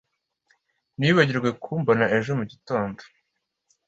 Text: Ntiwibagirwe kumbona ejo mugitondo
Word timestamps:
Ntiwibagirwe 0.97 1.49
kumbona 1.63 2.05
ejo 2.17 2.31
mugitondo 2.39 3.01